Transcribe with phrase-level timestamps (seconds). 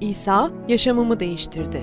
[0.00, 1.82] İsa yaşamımı değiştirdi.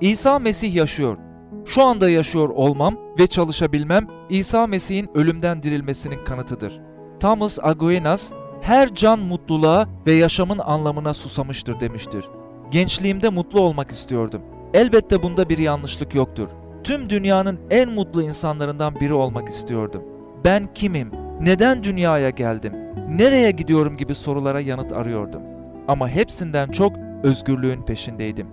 [0.00, 1.16] İsa Mesih yaşıyor.
[1.64, 6.80] Şu anda yaşıyor olmam ve çalışabilmem İsa Mesih'in ölümden dirilmesinin kanıtıdır.
[7.20, 12.24] Thomas Aquinas, her can mutluluğa ve yaşamın anlamına susamıştır demiştir.
[12.70, 14.42] Gençliğimde mutlu olmak istiyordum.
[14.74, 16.48] Elbette bunda bir yanlışlık yoktur.
[16.84, 20.02] Tüm dünyanın en mutlu insanlarından biri olmak istiyordum.
[20.44, 21.10] Ben kimim?
[21.40, 22.72] Neden dünyaya geldim?
[23.08, 25.42] Nereye gidiyorum gibi sorulara yanıt arıyordum.
[25.88, 28.46] Ama hepsinden çok özgürlüğün peşindeydim.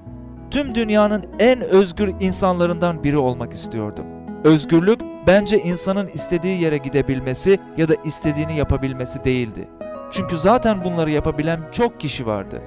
[0.52, 4.06] Tüm dünyanın en özgür insanlarından biri olmak istiyordum.
[4.44, 9.68] Özgürlük bence insanın istediği yere gidebilmesi ya da istediğini yapabilmesi değildi.
[10.12, 12.62] Çünkü zaten bunları yapabilen çok kişi vardı.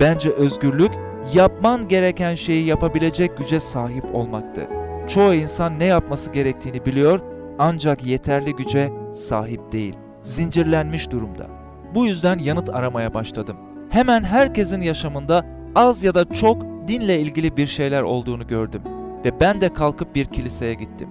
[0.00, 0.90] Bence özgürlük
[1.34, 4.68] yapman gereken şeyi yapabilecek güce sahip olmaktı.
[5.08, 7.20] Çoğu insan ne yapması gerektiğini biliyor
[7.58, 9.96] ancak yeterli güce sahip değil.
[10.22, 11.46] Zincirlenmiş durumda.
[11.94, 13.56] Bu yüzden yanıt aramaya başladım.
[13.90, 18.82] Hemen herkesin yaşamında az ya da çok dinle ilgili bir şeyler olduğunu gördüm
[19.24, 21.08] ve ben de kalkıp bir kiliseye gittim.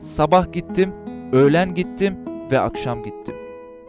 [0.00, 0.92] Sabah gittim,
[1.32, 2.18] öğlen gittim
[2.50, 3.34] ve akşam gittim.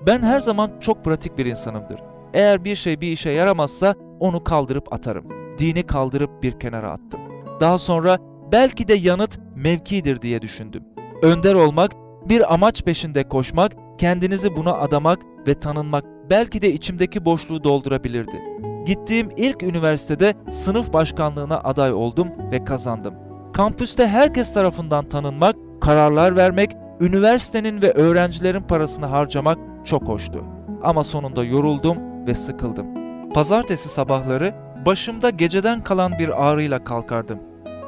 [0.07, 1.99] Ben her zaman çok pratik bir insanımdır.
[2.33, 5.25] Eğer bir şey bir işe yaramazsa onu kaldırıp atarım.
[5.57, 7.21] Dini kaldırıp bir kenara attım.
[7.59, 8.17] Daha sonra
[8.51, 10.83] belki de yanıt mevkidir diye düşündüm.
[11.21, 11.91] Önder olmak,
[12.29, 18.41] bir amaç peşinde koşmak, kendinizi buna adamak ve tanınmak belki de içimdeki boşluğu doldurabilirdi.
[18.85, 23.13] Gittiğim ilk üniversitede sınıf başkanlığına aday oldum ve kazandım.
[23.53, 30.43] Kampüste herkes tarafından tanınmak, kararlar vermek, üniversitenin ve öğrencilerin parasını harcamak çok hoştu.
[30.83, 32.85] Ama sonunda yoruldum ve sıkıldım.
[33.33, 37.39] Pazartesi sabahları başımda geceden kalan bir ağrıyla kalkardım.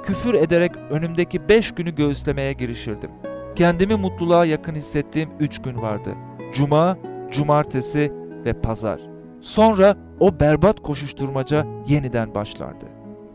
[0.03, 3.11] Küfür ederek önümdeki beş günü göğüslemeye girişirdim.
[3.55, 6.09] Kendimi mutluluğa yakın hissettiğim üç gün vardı.
[6.53, 6.97] Cuma,
[7.31, 8.11] cumartesi
[8.45, 8.99] ve pazar.
[9.41, 12.85] Sonra o berbat koşuşturmaca yeniden başlardı.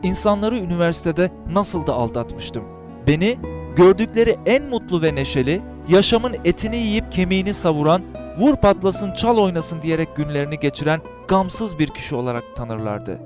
[0.03, 2.63] İnsanları üniversitede nasıl da aldatmıştım.
[3.07, 3.37] Beni
[3.75, 8.03] gördükleri en mutlu ve neşeli, yaşamın etini yiyip kemiğini savuran,
[8.39, 13.19] vur patlasın çal oynasın diyerek günlerini geçiren gamsız bir kişi olarak tanırlardı.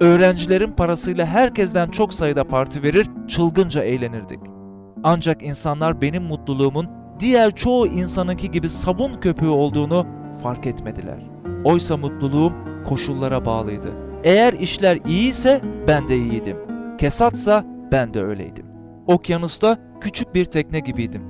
[0.00, 4.40] Öğrencilerin parasıyla herkesten çok sayıda parti verir, çılgınca eğlenirdik.
[5.04, 6.88] Ancak insanlar benim mutluluğumun
[7.20, 10.06] diğer çoğu insanınki gibi sabun köpüğü olduğunu
[10.42, 11.26] fark etmediler.
[11.64, 12.52] Oysa mutluluğum
[12.86, 13.92] koşullara bağlıydı.
[14.24, 16.56] Eğer işler iyiyse ben de iyiydim.
[16.98, 18.66] Kesatsa ben de öyleydim.
[19.06, 21.22] Okyanusta küçük bir tekne gibiydim.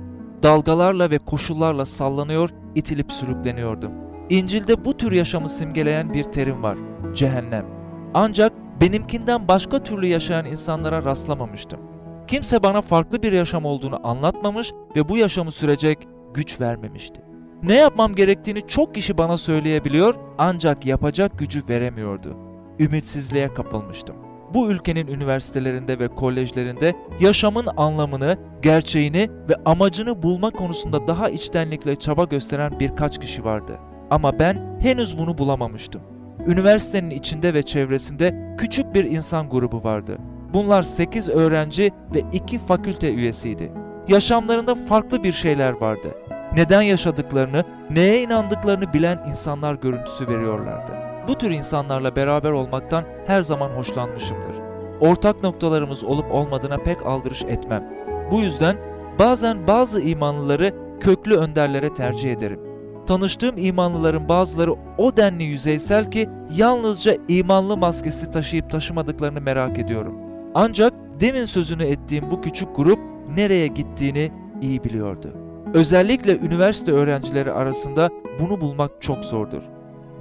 [0.43, 3.91] Dalgalarla ve koşullarla sallanıyor, itilip sürükleniyordum.
[4.29, 6.77] İncil'de bu tür yaşamı simgeleyen bir terim var.
[7.15, 7.65] Cehennem.
[8.13, 11.79] Ancak benimkinden başka türlü yaşayan insanlara rastlamamıştım.
[12.27, 17.28] Kimse bana farklı bir yaşam olduğunu anlatmamış ve bu yaşamı sürecek güç vermemişti.
[17.63, 22.37] Ne yapmam gerektiğini çok kişi bana söyleyebiliyor ancak yapacak gücü veremiyordu.
[22.79, 24.15] Ümitsizliğe kapılmıştım.
[24.53, 32.23] Bu ülkenin üniversitelerinde ve kolejlerinde yaşamın anlamını, gerçeğini ve amacını bulma konusunda daha içtenlikle çaba
[32.23, 33.79] gösteren birkaç kişi vardı.
[34.09, 36.01] Ama ben henüz bunu bulamamıştım.
[36.47, 40.17] Üniversitenin içinde ve çevresinde küçük bir insan grubu vardı.
[40.53, 43.71] Bunlar 8 öğrenci ve 2 fakülte üyesiydi.
[44.07, 46.15] Yaşamlarında farklı bir şeyler vardı.
[46.55, 50.91] Neden yaşadıklarını, neye inandıklarını bilen insanlar görüntüsü veriyorlardı.
[51.27, 54.55] Bu tür insanlarla beraber olmaktan her zaman hoşlanmışımdır.
[54.99, 57.89] Ortak noktalarımız olup olmadığına pek aldırış etmem.
[58.31, 58.77] Bu yüzden
[59.19, 62.59] bazen bazı imanlıları köklü önderlere tercih ederim.
[63.07, 70.15] Tanıştığım imanlıların bazıları o denli yüzeysel ki yalnızca imanlı maskesi taşıyıp taşımadıklarını merak ediyorum.
[70.55, 72.99] Ancak demin sözünü ettiğim bu küçük grup
[73.35, 74.31] nereye gittiğini
[74.61, 75.48] iyi biliyordu.
[75.73, 78.09] Özellikle üniversite öğrencileri arasında
[78.39, 79.61] bunu bulmak çok zordur.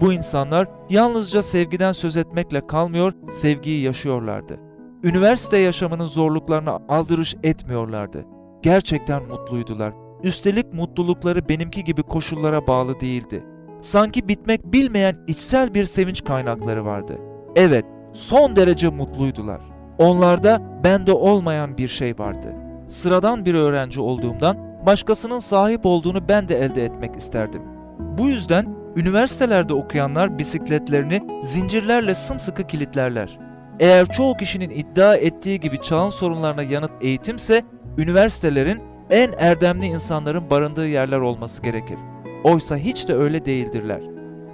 [0.00, 4.60] Bu insanlar yalnızca sevgiden söz etmekle kalmıyor, sevgiyi yaşıyorlardı.
[5.04, 8.24] Üniversite yaşamının zorluklarına aldırış etmiyorlardı.
[8.62, 9.92] Gerçekten mutluydular.
[10.22, 13.44] Üstelik mutlulukları benimki gibi koşullara bağlı değildi.
[13.82, 17.18] Sanki bitmek bilmeyen içsel bir sevinç kaynakları vardı.
[17.56, 19.60] Evet, son derece mutluydular.
[19.98, 22.54] Onlarda bende olmayan bir şey vardı.
[22.88, 27.62] Sıradan bir öğrenci olduğumdan başkasının sahip olduğunu ben de elde etmek isterdim.
[28.18, 33.38] Bu yüzden üniversitelerde okuyanlar bisikletlerini zincirlerle sımsıkı kilitlerler.
[33.80, 37.62] Eğer çoğu kişinin iddia ettiği gibi çağın sorunlarına yanıt eğitimse,
[37.98, 41.98] üniversitelerin en erdemli insanların barındığı yerler olması gerekir.
[42.44, 44.02] Oysa hiç de öyle değildirler.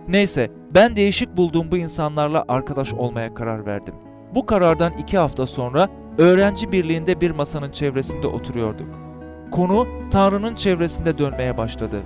[0.08, 3.94] Neyse, ben değişik bulduğum bu insanlarla arkadaş olmaya karar verdim.
[4.34, 5.88] Bu karardan iki hafta sonra
[6.18, 9.03] öğrenci birliğinde bir masanın çevresinde oturuyorduk.
[9.50, 12.02] Konu Tanrı'nın çevresinde dönmeye başladı.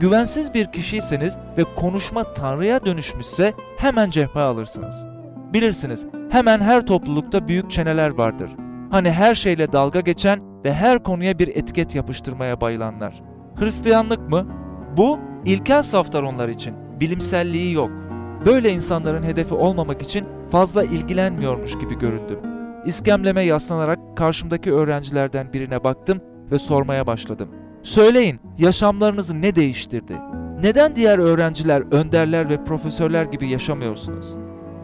[0.00, 5.06] Güvensiz bir kişiyseniz ve konuşma Tanrı'ya dönüşmüşse hemen cephe alırsınız.
[5.52, 8.50] Bilirsiniz, hemen her toplulukta büyük çeneler vardır.
[8.90, 13.22] Hani her şeyle dalga geçen ve her konuya bir etiket yapıştırmaya bayılanlar.
[13.56, 14.46] Hristiyanlık mı?
[14.96, 16.74] Bu ilkel saftar onlar için.
[17.00, 17.90] Bilimselliği yok.
[18.46, 22.38] Böyle insanların hedefi olmamak için fazla ilgilenmiyormuş gibi göründüm.
[22.86, 26.20] İskemleme yaslanarak karşımdaki öğrencilerden birine baktım
[26.50, 27.48] ve sormaya başladım.
[27.82, 30.16] Söyleyin, yaşamlarınızı ne değiştirdi?
[30.62, 34.34] Neden diğer öğrenciler, önderler ve profesörler gibi yaşamıyorsunuz?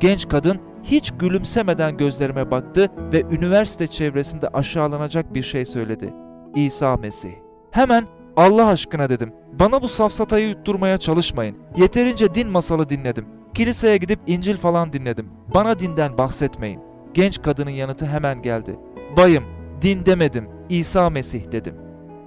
[0.01, 6.15] Genç kadın hiç gülümsemeden gözlerime baktı ve üniversite çevresinde aşağılanacak bir şey söyledi.
[6.57, 7.33] İsa Mesih.
[7.71, 8.05] Hemen
[8.37, 9.33] Allah aşkına dedim.
[9.61, 11.57] Bana bu safsatayı yutturmaya çalışmayın.
[11.77, 13.27] Yeterince din masalı dinledim.
[13.55, 15.29] Kiliseye gidip İncil falan dinledim.
[15.55, 16.81] Bana dinden bahsetmeyin.
[17.15, 18.79] Genç kadının yanıtı hemen geldi.
[19.17, 19.45] Bayım,
[19.83, 21.75] din demedim, İsa Mesih dedim.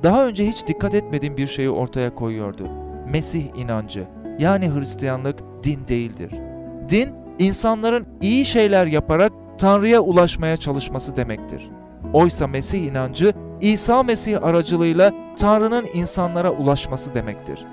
[0.03, 2.67] Daha önce hiç dikkat etmediğim bir şeyi ortaya koyuyordu.
[3.11, 4.07] Mesih inancı,
[4.39, 6.31] yani Hristiyanlık din değildir.
[6.89, 7.09] Din,
[7.39, 11.69] insanların iyi şeyler yaparak Tanrı'ya ulaşmaya çalışması demektir.
[12.13, 17.65] Oysa Mesih inancı, İsa Mesih aracılığıyla Tanrı'nın insanlara ulaşması demektir.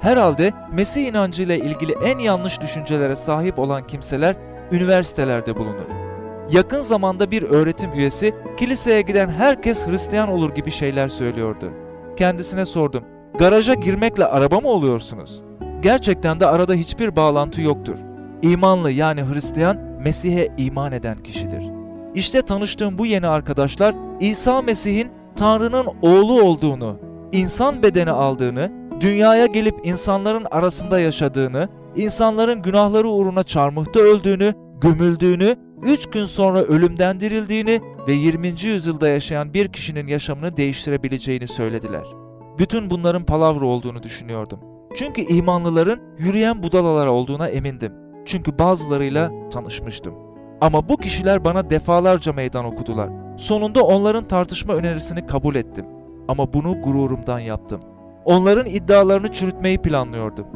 [0.00, 4.36] Herhalde Mesih inancı ile ilgili en yanlış düşüncelere sahip olan kimseler
[4.72, 6.05] üniversitelerde bulunur.
[6.50, 11.70] Yakın zamanda bir öğretim üyesi kiliseye giden herkes Hristiyan olur gibi şeyler söylüyordu.
[12.16, 13.04] Kendisine sordum.
[13.38, 15.42] Garaja girmekle araba mı oluyorsunuz?
[15.82, 17.96] Gerçekten de arada hiçbir bağlantı yoktur.
[18.42, 21.70] İmanlı yani Hristiyan Mesih'e iman eden kişidir.
[22.14, 26.96] İşte tanıştığım bu yeni arkadaşlar İsa Mesih'in Tanrı'nın oğlu olduğunu,
[27.32, 35.56] insan bedeni aldığını, dünyaya gelip insanların arasında yaşadığını, insanların günahları uğruna çarmıhta öldüğünü, gömüldüğünü,
[35.86, 38.48] üç gün sonra ölümden dirildiğini ve 20.
[38.62, 42.04] yüzyılda yaşayan bir kişinin yaşamını değiştirebileceğini söylediler.
[42.58, 44.60] Bütün bunların palavra olduğunu düşünüyordum.
[44.96, 47.92] Çünkü imanlıların yürüyen budalalar olduğuna emindim.
[48.26, 50.14] Çünkü bazılarıyla tanışmıştım.
[50.60, 53.10] Ama bu kişiler bana defalarca meydan okudular.
[53.36, 55.86] Sonunda onların tartışma önerisini kabul ettim.
[56.28, 57.80] Ama bunu gururumdan yaptım.
[58.24, 60.46] Onların iddialarını çürütmeyi planlıyordum.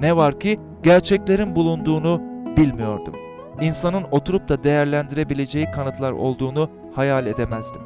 [0.00, 2.20] Ne var ki gerçeklerin bulunduğunu
[2.56, 3.23] bilmiyordum.
[3.60, 7.82] İnsanın oturup da değerlendirebileceği kanıtlar olduğunu hayal edemezdim.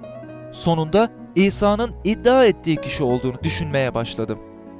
[0.53, 4.39] Sonunda İsa'nın iddia ettiği kişi olduğunu düşünmeye başladım.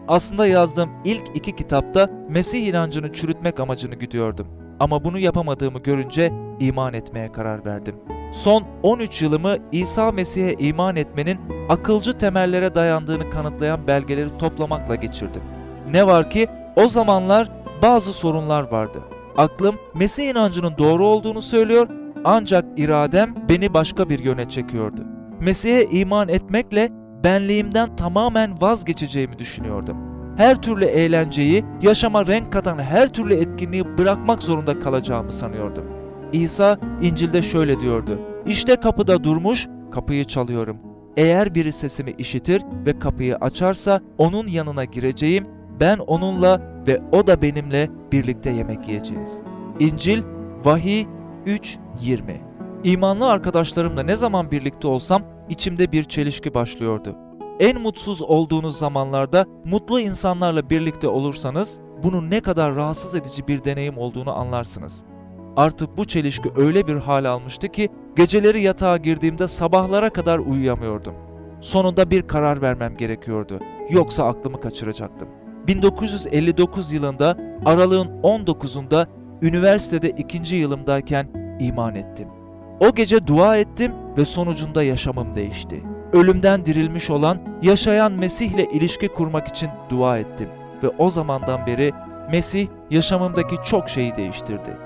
[0.09, 4.47] Aslında yazdığım ilk iki kitapta Mesih inancını çürütmek amacını güdüyordum.
[4.81, 7.97] Ama bunu yapamadığımı görünce iman etmeye karar verdim.
[8.33, 11.39] Son 13 yılımı İsa Mesih'e iman etmenin
[11.69, 15.43] akılcı temellere dayandığını kanıtlayan belgeleri toplamakla geçirdim.
[15.91, 17.49] Ne var ki o zamanlar
[17.83, 18.99] bazı sorunlar vardı.
[19.39, 21.89] Aklım Mesih inancının doğru olduğunu söylüyor
[22.25, 25.05] ancak iradem beni başka bir yöne çekiyordu.
[25.41, 26.89] Mesih'e iman etmekle
[27.25, 29.97] benliğimden tamamen vazgeçeceğimi düşünüyordum.
[30.37, 35.85] Her türlü eğlenceyi, yaşama renk katan her türlü etkinliği bırakmak zorunda kalacağımı sanıyordum.
[36.33, 38.19] İsa İncil'de şöyle diyordu.
[38.47, 40.77] İşte kapıda durmuş, kapıyı çalıyorum.
[41.17, 45.47] Eğer biri sesimi işitir ve kapıyı açarsa onun yanına gireceğim,
[45.81, 49.39] ben onunla ve o da benimle birlikte yemek yiyeceğiz.
[49.81, 50.23] İncil,
[50.65, 51.07] Vahiy
[51.47, 52.49] 3.20
[52.85, 57.17] İmanlı arkadaşlarımla ne zaman birlikte olsam içimde bir çelişki başlıyordu.
[57.61, 63.99] En mutsuz olduğunuz zamanlarda mutlu insanlarla birlikte olursanız bunun ne kadar rahatsız edici bir deneyim
[63.99, 65.05] olduğunu anlarsınız.
[65.57, 71.15] Artık bu çelişki öyle bir hal almıştı ki geceleri yatağa girdiğimde sabahlara kadar uyuyamıyordum.
[71.61, 73.61] Sonunda bir karar vermem gerekiyordu.
[73.91, 75.29] Yoksa aklımı kaçıracaktım.
[75.69, 79.07] 1959 yılında aralığın 19'unda
[79.43, 81.29] üniversitede ikinci yılımdayken
[81.61, 82.29] iman ettim.
[82.81, 85.83] O gece dua ettim ve sonucunda yaşamım değişti.
[86.13, 90.49] Ölümden dirilmiş olan, yaşayan Mesih'le ilişki kurmak için dua ettim
[90.83, 91.93] ve o zamandan beri
[92.33, 94.77] Mesih yaşamımdaki çok şeyi değiştirdi.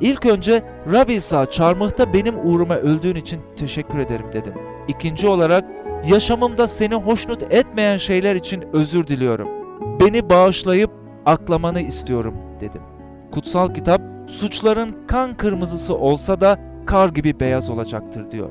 [0.00, 4.54] İlk önce Rabbi İsa çarmıhta benim uğruma öldüğün için teşekkür ederim dedim.
[4.88, 5.64] İkinci olarak
[6.06, 9.59] yaşamımda seni hoşnut etmeyen şeyler için özür diliyorum.
[10.00, 10.90] Beni bağışlayıp
[11.26, 12.82] aklamanı istiyorum dedim.
[13.32, 18.50] Kutsal kitap suçların kan kırmızısı olsa da kar gibi beyaz olacaktır diyor.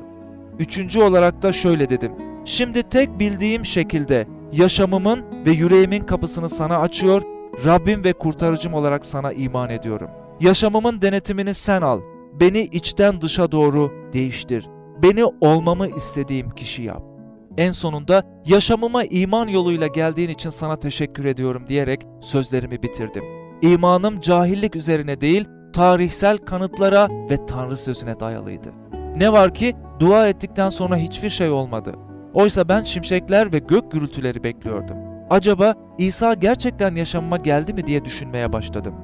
[0.58, 2.12] Üçüncü olarak da şöyle dedim.
[2.44, 7.22] Şimdi tek bildiğim şekilde yaşamımın ve yüreğimin kapısını sana açıyor,
[7.64, 10.10] Rabbim ve kurtarıcım olarak sana iman ediyorum.
[10.40, 12.00] Yaşamımın denetimini sen al.
[12.40, 14.68] Beni içten dışa doğru değiştir.
[15.02, 17.09] Beni olmamı istediğim kişi yap.
[17.56, 23.24] En sonunda yaşamıma iman yoluyla geldiğin için sana teşekkür ediyorum diyerek sözlerimi bitirdim.
[23.62, 28.72] İmanım cahillik üzerine değil, tarihsel kanıtlara ve Tanrı sözüne dayalıydı.
[29.16, 31.94] Ne var ki dua ettikten sonra hiçbir şey olmadı.
[32.34, 34.96] Oysa ben şimşekler ve gök gürültüleri bekliyordum.
[35.30, 38.94] Acaba İsa gerçekten yaşamıma geldi mi diye düşünmeye başladım.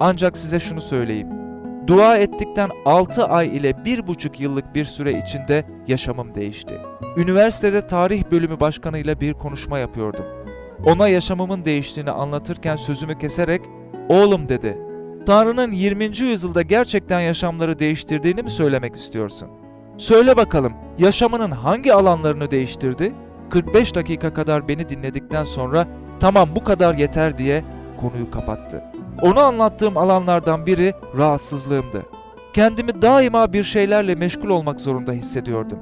[0.00, 1.35] Ancak size şunu söyleyeyim.
[1.86, 6.74] Dua ettikten 6 ay ile 1,5 yıllık bir süre içinde yaşamım değişti.
[7.16, 10.24] Üniversitede tarih bölümü başkanıyla bir konuşma yapıyordum.
[10.84, 13.62] Ona yaşamımın değiştiğini anlatırken sözümü keserek,
[14.08, 14.78] "Oğlum," dedi.
[15.26, 16.24] "Tanrı'nın 20.
[16.24, 19.48] yüzyılda gerçekten yaşamları değiştirdiğini mi söylemek istiyorsun?
[19.96, 23.12] Söyle bakalım, yaşamının hangi alanlarını değiştirdi?"
[23.50, 25.88] 45 dakika kadar beni dinledikten sonra
[26.20, 27.64] "Tamam, bu kadar yeter." diye
[28.00, 28.82] konuyu kapattı.
[29.22, 32.02] Onu anlattığım alanlardan biri rahatsızlığımdı.
[32.52, 35.78] Kendimi daima bir şeylerle meşgul olmak zorunda hissediyordum.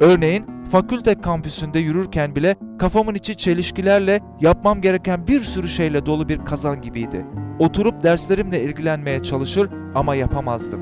[0.00, 6.44] Örneğin fakülte kampüsünde yürürken bile kafamın içi çelişkilerle yapmam gereken bir sürü şeyle dolu bir
[6.44, 7.26] kazan gibiydi.
[7.58, 10.80] Oturup derslerimle ilgilenmeye çalışır ama yapamazdım.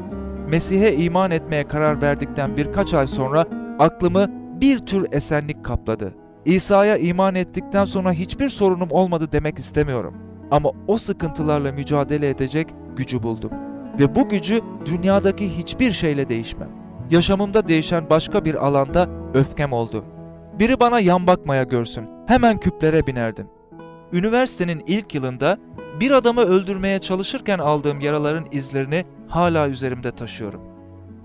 [0.48, 3.44] Mesih'e iman etmeye karar verdikten birkaç ay sonra
[3.78, 4.26] aklımı
[4.60, 6.14] bir tür esenlik kapladı.
[6.44, 10.23] İsa'ya iman ettikten sonra hiçbir sorunum olmadı demek istemiyorum.
[10.54, 13.50] Ama o sıkıntılarla mücadele edecek gücü buldum.
[13.98, 16.68] Ve bu gücü dünyadaki hiçbir şeyle değişmem.
[17.10, 20.04] Yaşamımda değişen başka bir alanda öfkem oldu.
[20.58, 23.46] Biri bana yan bakmaya görsün, hemen küplere binerdim.
[24.12, 25.58] Üniversitenin ilk yılında
[26.00, 30.60] bir adamı öldürmeye çalışırken aldığım yaraların izlerini hala üzerimde taşıyorum.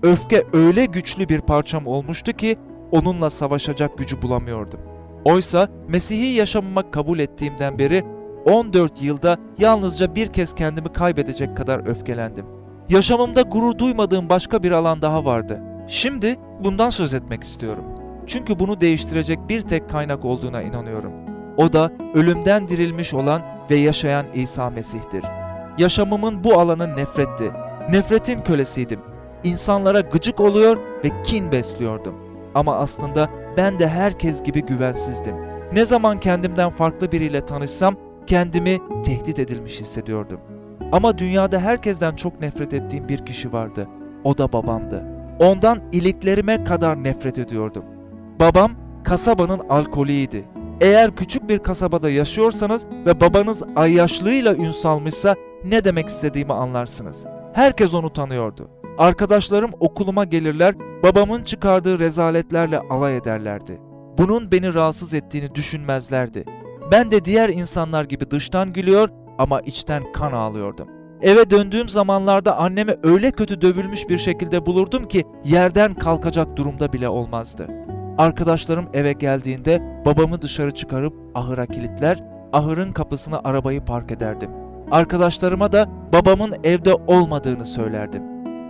[0.02, 2.56] Öfke öyle güçlü bir parçam olmuştu ki
[2.92, 4.80] onunla savaşacak gücü bulamıyordum.
[5.24, 8.04] Oysa Mesih'i yaşamıma kabul ettiğimden beri
[8.44, 12.46] 14 yılda yalnızca bir kez kendimi kaybedecek kadar öfkelendim.
[12.88, 15.60] Yaşamımda gurur duymadığım başka bir alan daha vardı.
[15.88, 17.84] Şimdi bundan söz etmek istiyorum.
[18.26, 21.12] Çünkü bunu değiştirecek bir tek kaynak olduğuna inanıyorum.
[21.56, 25.24] O da ölümden dirilmiş olan ve yaşayan İsa Mesih'tir.
[25.78, 27.50] Yaşamımın bu alanı nefretti.
[27.90, 29.00] Nefretin kölesiydim.
[29.44, 32.14] İnsanlara gıcık oluyor ve kin besliyordum.
[32.54, 35.34] Ama aslında ben de herkes gibi güvensizdim.
[35.72, 37.96] Ne zaman kendimden farklı biriyle tanışsam
[38.30, 40.40] kendimi tehdit edilmiş hissediyordum.
[40.92, 43.88] Ama dünyada herkesten çok nefret ettiğim bir kişi vardı.
[44.24, 45.04] O da babamdı.
[45.38, 47.84] Ondan iliklerime kadar nefret ediyordum.
[48.40, 48.72] Babam
[49.04, 50.44] kasabanın alkoliydi.
[50.80, 57.24] Eğer küçük bir kasabada yaşıyorsanız ve babanız ayyaşlığıyla ün salmışsa ne demek istediğimi anlarsınız.
[57.52, 58.70] Herkes onu tanıyordu.
[58.98, 63.80] Arkadaşlarım okuluma gelirler, babamın çıkardığı rezaletlerle alay ederlerdi.
[64.18, 66.44] Bunun beni rahatsız ettiğini düşünmezlerdi.
[66.90, 70.88] Ben de diğer insanlar gibi dıştan gülüyor ama içten kan ağlıyordum.
[71.22, 77.08] Eve döndüğüm zamanlarda annemi öyle kötü dövülmüş bir şekilde bulurdum ki yerden kalkacak durumda bile
[77.08, 77.68] olmazdı.
[78.18, 84.50] Arkadaşlarım eve geldiğinde babamı dışarı çıkarıp ahıra kilitler, ahırın kapısına arabayı park ederdim.
[84.90, 88.22] Arkadaşlarıma da babamın evde olmadığını söylerdim.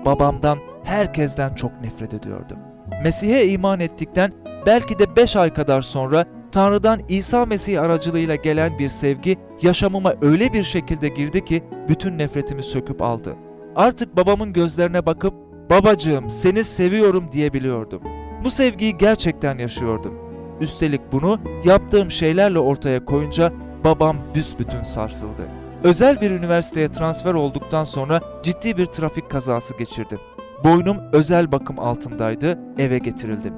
[0.05, 2.59] Babamdan, herkesten çok nefret ediyordum.
[3.05, 4.33] Mesih'e iman ettikten
[4.67, 10.53] belki de 5 ay kadar sonra Tanrı'dan İsa Mesih aracılığıyla gelen bir sevgi yaşamıma öyle
[10.53, 13.37] bir şekilde girdi ki bütün nefretimi söküp aldı.
[13.77, 15.35] Artık babamın gözlerine bakıp
[15.71, 18.03] babacığım seni seviyorum diyebiliyordum.
[18.45, 20.15] Bu sevgiyi gerçekten yaşıyordum.
[20.61, 23.53] Üstelik bunu yaptığım şeylerle ortaya koyunca
[23.85, 25.43] babam büsbütün sarsıldı.
[25.85, 30.19] Özel bir üniversiteye transfer olduktan sonra ciddi bir trafik kazası geçirdim.
[30.65, 33.55] Boynum özel bakım altındaydı, eve getirildim.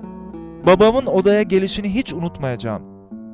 [0.66, 2.82] Babamın odaya gelişini hiç unutmayacağım.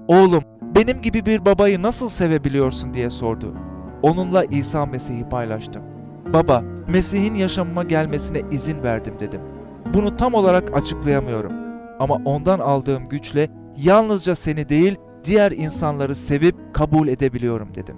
[0.08, 0.42] Oğlum,
[0.75, 3.54] benim gibi bir babayı nasıl sevebiliyorsun diye sordu.
[4.02, 5.82] Onunla İsa Mesih'i paylaştım.
[6.32, 9.40] Baba, Mesih'in yaşamıma gelmesine izin verdim dedim.
[9.94, 11.52] Bunu tam olarak açıklayamıyorum.
[11.99, 17.97] Ama ondan aldığım güçle yalnızca seni değil, diğer insanları sevip kabul edebiliyorum dedim.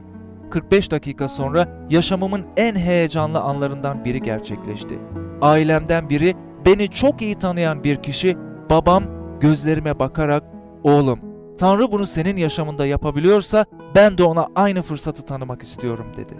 [0.51, 4.99] 45 dakika sonra yaşamımın en heyecanlı anlarından biri gerçekleşti.
[5.41, 6.35] Ailemden biri,
[6.67, 8.37] beni çok iyi tanıyan bir kişi,
[8.71, 10.45] babam gözlerime bakarak
[10.85, 11.21] "Oğlum,
[11.59, 16.35] Tanrı bunu senin yaşamında yapabiliyorsa ben de ona aynı fırsatı tanımak istiyorum." dedi.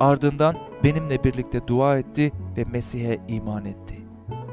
[0.00, 3.94] Ardından benimle birlikte dua etti ve Mesih'e iman etti.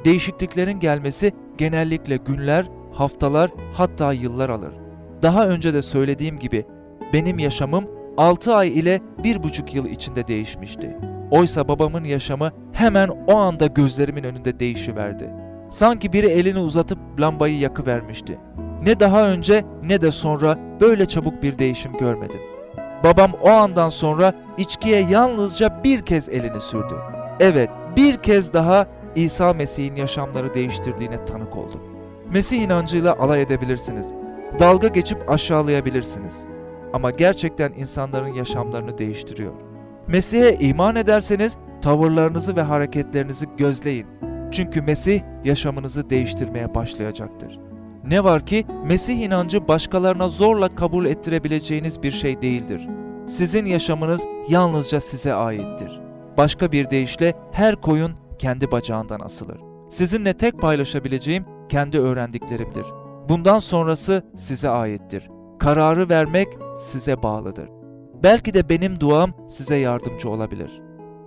[0.06, 4.74] Değişikliklerin gelmesi genellikle günler, haftalar hatta yıllar alır.
[5.22, 6.66] Daha önce de söylediğim gibi
[7.14, 7.86] benim yaşamım
[8.18, 10.98] 6 ay ile 1,5 yıl içinde değişmişti.
[11.32, 15.45] Oysa babamın yaşamı hemen o anda gözlerimin önünde değişiverdi.
[15.76, 18.40] Sanki biri elini uzatıp lambayı yakıvermişti.
[18.84, 22.40] Ne daha önce ne de sonra böyle çabuk bir değişim görmedim.
[23.04, 26.96] Babam o andan sonra içkiye yalnızca bir kez elini sürdü.
[27.40, 31.82] Evet, bir kez daha İsa Mesih'in yaşamları değiştirdiğine tanık oldum.
[32.32, 34.08] Mesih inancıyla alay edebilirsiniz.
[34.60, 36.36] Dalga geçip aşağılayabilirsiniz.
[36.94, 39.54] Ama gerçekten insanların yaşamlarını değiştiriyor.
[40.08, 44.08] Mesih'e iman ederseniz tavırlarınızı ve hareketlerinizi gözleyin.
[44.52, 47.60] Çünkü Mesih yaşamınızı değiştirmeye başlayacaktır.
[48.08, 52.88] Ne var ki Mesih inancı başkalarına zorla kabul ettirebileceğiniz bir şey değildir.
[53.28, 56.02] Sizin yaşamınız yalnızca size aittir.
[56.38, 59.58] Başka bir deyişle her koyun kendi bacağından asılır.
[59.90, 62.86] Sizinle tek paylaşabileceğim kendi öğrendiklerimdir.
[63.30, 65.30] Bundan sonrası size aittir.
[65.60, 66.48] Kararı vermek
[66.78, 67.70] size bağlıdır.
[68.24, 70.82] Belki de benim duam size yardımcı olabilir.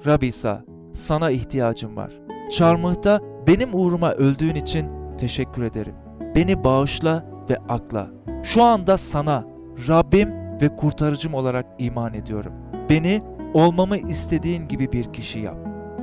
[0.06, 2.27] Rab İsa, sana ihtiyacım var.
[2.50, 4.88] Çarmıhta benim uğruma öldüğün için
[5.18, 5.94] teşekkür ederim.
[6.34, 8.06] Beni bağışla ve akla.
[8.42, 9.44] Şu anda sana,
[9.88, 10.28] Rabbim
[10.60, 12.52] ve kurtarıcım olarak iman ediyorum.
[12.90, 13.22] Beni
[13.54, 15.56] olmamı istediğin gibi bir kişi yap.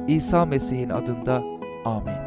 [0.07, 1.43] İsa Mesih'in adında
[1.85, 2.24] amin.